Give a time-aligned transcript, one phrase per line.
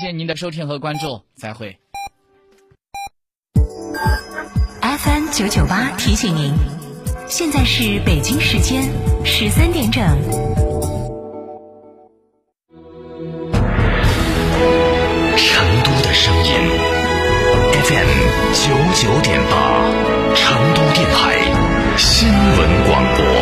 [0.00, 1.78] 谢谢您的收听和关注，再会。
[4.80, 6.54] FM 九九八提醒您，
[7.28, 8.82] 现在是北京时间
[9.26, 10.02] 十三点整。
[15.36, 16.50] 成都的声音
[17.84, 18.08] ，FM
[18.54, 18.72] 九
[19.02, 19.84] 九点八，
[20.34, 23.39] 成都电台新闻广播。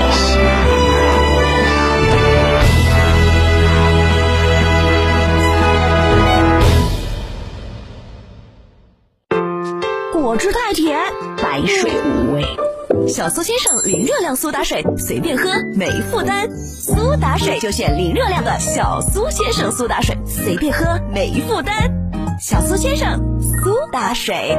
[10.20, 10.98] 果汁太甜，
[11.40, 12.45] 白水无味。
[13.08, 16.48] 小苏先生零热量苏打水，随便喝没负担。
[16.50, 21.88] 苏打水就选零热量的小苏先生苏打水，随便喝没负担。
[22.41, 24.58] 小苏先生苏打水。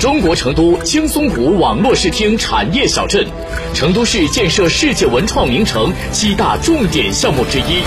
[0.00, 3.26] 中国成都青松谷网络视听产业小镇，
[3.74, 7.82] 成都市建设世界文创名城七大重点项目之一。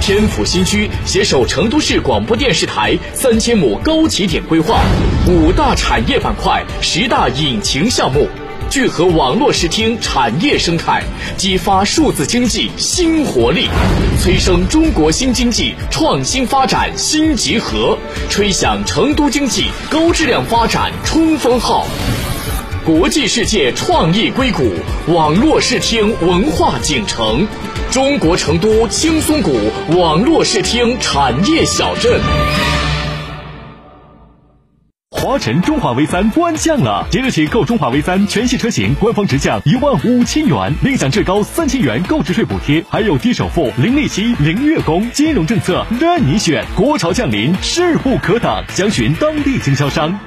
[0.00, 4.80] 天府新区携手成都市广播电视台三千亩高起点规划，
[5.26, 8.28] 五大产业板块、十大引擎项目，
[8.70, 11.02] 聚合网络视听产业生态，
[11.36, 13.68] 激发数字经济新活力，
[14.22, 17.98] 催生中国新经济创新发展新集合，
[18.30, 21.84] 吹响成都经济高质量发展冲锋号。
[22.84, 24.70] 国际世界创意硅谷，
[25.08, 27.48] 网络视听文化景城，
[27.96, 29.58] 中国成都青松谷
[29.96, 32.20] 网络视听产业小镇。
[35.10, 46.62] 华晨中华 V 三官降了，即日起购中华 V 三全系车型，官方直降一万五千元，另享最高三千元购置税补贴，还有低首付、零利息、零月供，金融政策任你选。
[46.76, 50.20] 国潮降临，势不可挡，详询当地经销商。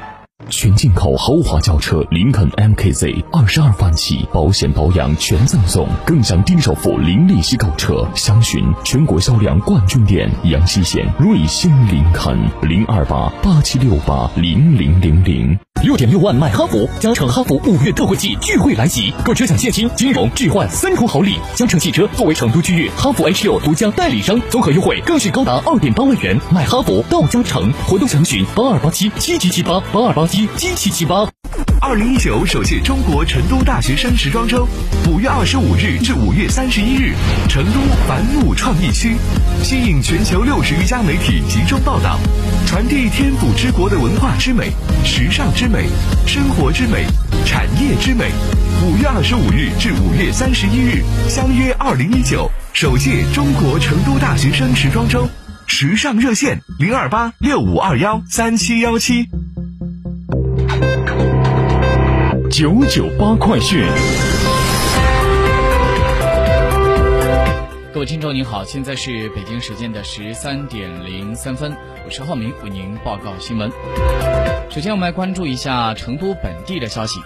[0.50, 8.08] 全进口豪华轿车林肯 MKZ 二十二万起，保险保养全赠送，更享低首付、零利息购车。
[8.16, 15.58] 详询全国销量冠军店阳西县瑞星林肯零二八八七六八零零零零。
[15.81, 21.37] 六点六万买哈弗，嘉诚哈弗五月特惠季聚会来袭，购车享现金、金融置换三重好礼。
[21.55, 26.37] 嘉诚汽车作为成都区域哈弗 H 六独家代理商，综合优惠更是高达二点八万元。
[26.52, 31.26] 买哈弗到嘉诚，活动详询八二八七七七七八八二八七七七七八。
[31.81, 34.67] 二零一九首届中国成都大学生时装周，
[35.09, 37.15] 五月二十五日至五月三十一日，
[37.48, 39.15] 成都繁木创意区，
[39.64, 42.20] 吸引全球六十余家媒体集中报道，
[42.69, 44.69] 传递天府之国的文化之美、
[45.03, 45.87] 时尚之美、
[46.27, 47.03] 生活之美、
[47.43, 48.30] 产业之美。
[48.85, 55.27] 五月二十五日至五月三十一日，相约二零一九首届中国成都大学生时装周，
[55.65, 59.27] 时尚热线零二八六五二幺三七幺七。
[62.51, 63.83] 九九八快讯。
[67.99, 73.70] 各位听众您好，现在是北京时间的十三点零三分，我是浩明，为您报告新闻。
[74.70, 77.20] 首先，我们来关注一下成都本地的消息。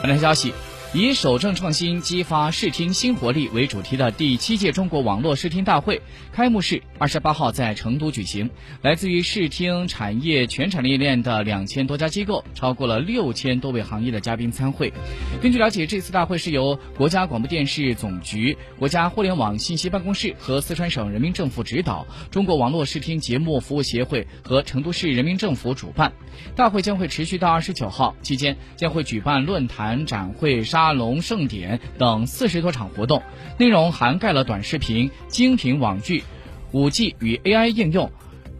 [0.00, 0.54] 本台消息。
[0.92, 6.02] 以“守正创新，激发视听新活力”为主题的第七届中国网络视听大会
[6.32, 8.50] 开幕式二十八号在成都举行。
[8.82, 14.92] 来自于视听产业全产业链的两千多家机构，超过了六千多位行业的嘉宾参会。
[15.40, 26.12] 根据了解，这次大会是由国家广播电视总局、国家互联网信息办公室和四川省人民政府指导，中国网络视听节目服务协会和成都市人民政府主办。
[26.56, 30.79] 大会将会持续到二十九号，期间将会举办论坛、展会、沙。
[30.80, 33.22] 沙龙盛典等四十多场活动，
[33.58, 36.24] 内容涵盖了短视频、精品网剧、
[36.72, 38.10] 五 G 与 AI 应用、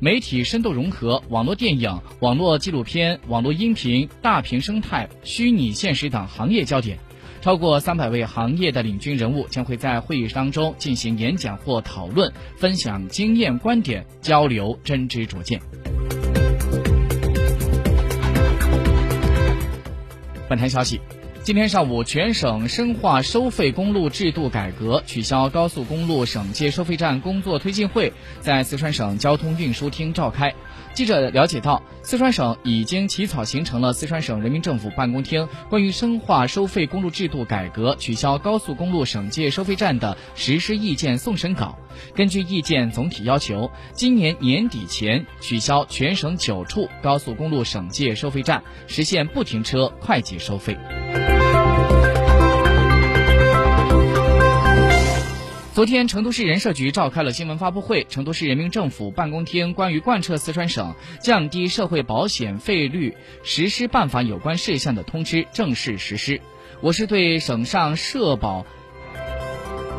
[0.01, 6.99] 媒体深度融合、网络电影、网络纪录片、网络音频、大屏生态、虚拟现实等行业焦点。
[7.41, 15.59] 超过三百位行业的领军人物将会在会议当中进行演讲或讨论，分享经验观点，交流真知灼见。
[20.51, 21.01] 本台消息。
[21.51, 30.55] 今天上午，全省深化收费公路制度改革，取消高速公路省界收费站工作推进会在四川省交通运输厅召开。
[30.95, 41.77] 记者了解到，四川省已经起草形成了四川省人民政府办公厅关于深化收费公路制度改革、取消高速公路省界收费站的实施意见送审稿。
[42.15, 50.79] 根据意见总体要求，今年年底前取消全省九处高速公路省界收费站，实现不停车快捷收费。
[55.81, 66.43] 昨天，成都市人社局召开了新闻发布会，成都市人民政府办公厅关于贯彻四川省降低社会保险费率实施办法有关事项的通知正式实施。
[66.83, 68.67] 我市对省上社保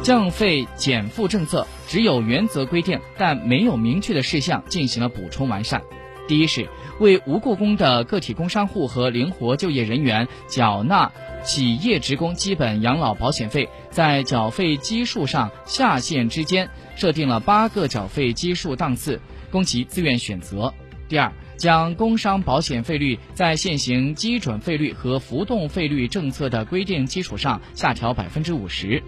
[0.03, 5.81] 降费减负政策只有原则规定，但没有明确的事项进行了补充完善。
[6.27, 6.69] 第一是
[6.99, 11.11] 为无雇工的个体工商户和灵活就业人员缴纳
[11.43, 19.19] 企业职工基本养老保险费，在缴费基数上下限之间设定了八个缴费基数档次，
[19.49, 20.73] 供其自愿选择。
[21.07, 21.31] 第二。
[21.57, 29.03] 将工伤保险费率在现行基准费率和浮动费率政策的规定基础上下调百分之五十。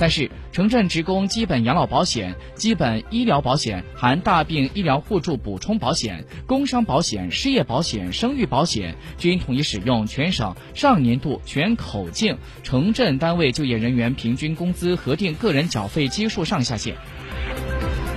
[0.00, 16.96] 三是城镇职工基本养老保险、基本医疗保险（含大病医疗互助补充保险）、工伤保险、失业保险、生育保险均统一使用全省上年度全口径城镇单位就业人员平均工资核定个人缴费基数上下限。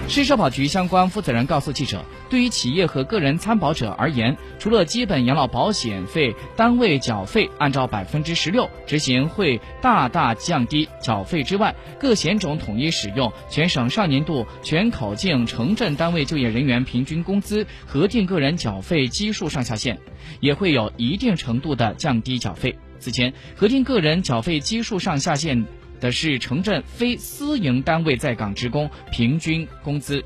[0.09, 19.97] 市社保局相关负责人告诉记者，对于企业和个人参保者而言，除了基本养老保险费单位缴费按照百分之十六执行会大大降低缴费之外，各险种统一使用全省上年度全口径城镇单位就业人员平均工资核定个人缴费基数上下限，
[20.39, 22.77] 也会有一定程度的降低缴费。
[22.99, 25.65] 此前，核定个人缴费基数上下限。
[26.03, 30.21] 的是城镇非私营单位在岗职工平均工资。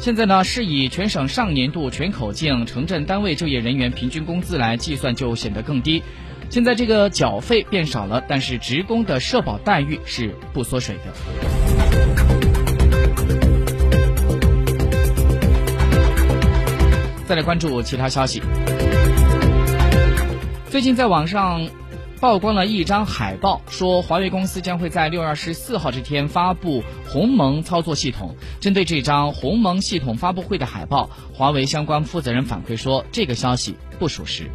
[0.00, 6.02] 现在呢，是以全省上年度全口径城镇单位就业人员平均工资来计算，就显得更低。
[6.50, 11.12] 现在这个缴费变少了，但是职工的社保待遇是不缩水的。
[17.28, 18.42] 再来关注其他消息。
[20.70, 21.66] 最近在网上
[22.20, 28.36] 曝光了一张海报，说华为公司将会在六月二十四号这天发布鸿蒙操作系统。
[28.60, 34.50] 针对这张鸿蒙系统发布会的海报，华为相关负责人反馈说，这个消息不属实。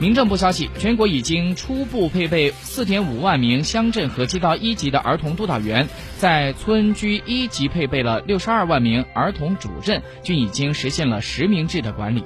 [0.00, 12.24] 民政部消息，全国已经初步配备四点五万名乡镇和街道一级的儿童督导员，在村居一级配备了六十二万名儿童主任，均已经实现了实名制的管理。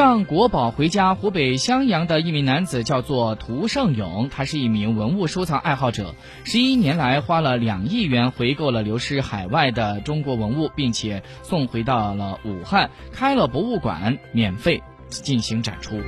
[0.00, 16.00] 让国宝回家，湖北襄阳的一名男子叫做涂胜勇，他是一名文物收藏爱好者，十一年来花了两亿元回购了流失海外的中国文物，并且送回到了武汉，开了博物馆，免费进行展出。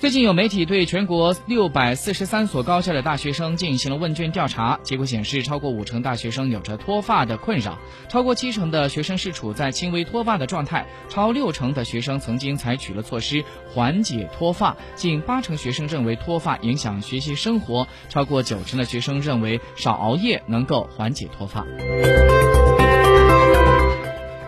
[0.00, 21.66] 最近有媒体对全国六百四十三所高校的大学生进行了问卷调查，结果显示，超过五成大学生有着脱发的困扰，超过七成的学生是处在轻微脱发的状态，超六成的学生曾经采取了措施缓解脱发，近八成学生认为脱发影响学习生活，超过九成的学生认为少熬夜能够缓解脱发。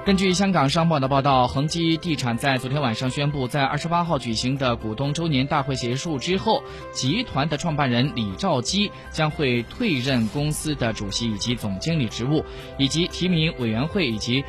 [0.04, 12.44] 根据香港商报的报道，恒基地产在昨天晚上宣布，在二十八号举行的股东周年大会结束之后，集团的创办人李兆基将会退任公司的主席以及总经理职务，
[12.78, 14.44] 以及提名委员会以及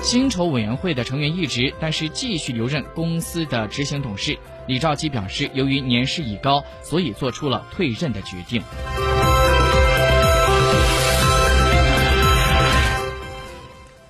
[0.00, 4.38] 薪酬委员会的成员一职，但是继续留任公司的执行董事。
[4.66, 8.62] 李兆基表示，由于年事已高，所以做出了退任的决定。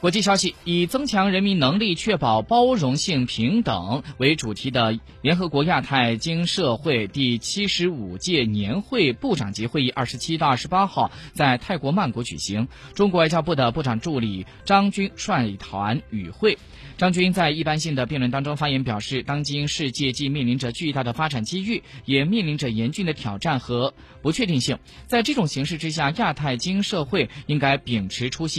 [0.00, 12.68] 国际消息：以增强人民能力、确保包容性、平等为主题的联合国亚太经社会第七十五届年会部长级会议，二十七到二十八号在泰国曼谷举行。
[12.94, 16.56] 中国外交部的部长助理张军率团与会。
[16.96, 24.78] 张军在一般性的辩论当中发言表示，当今世界既面临着巨大的发展机遇，也面临着严峻的挑战和不确定性。
[25.06, 28.56] 在这种形势之下，亚太经社会应该秉持初心。